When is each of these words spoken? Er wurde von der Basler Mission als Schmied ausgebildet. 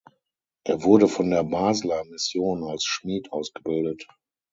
Er 0.63 0.81
wurde 0.81 1.07
von 1.07 1.29
der 1.29 1.43
Basler 1.43 2.03
Mission 2.05 2.63
als 2.63 2.83
Schmied 2.85 3.31
ausgebildet. 3.31 4.07